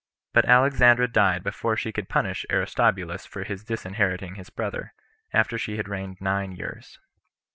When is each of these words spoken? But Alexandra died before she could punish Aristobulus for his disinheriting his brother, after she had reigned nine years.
But 0.33 0.45
Alexandra 0.49 1.07
died 1.07 1.43
before 1.43 1.77
she 1.77 1.91
could 1.93 2.09
punish 2.09 2.43
Aristobulus 2.49 3.27
for 3.27 3.43
his 3.43 3.63
disinheriting 3.63 4.33
his 4.33 4.49
brother, 4.49 4.95
after 5.31 5.59
she 5.59 5.77
had 5.77 5.87
reigned 5.87 6.17
nine 6.19 6.53
years. 6.53 6.97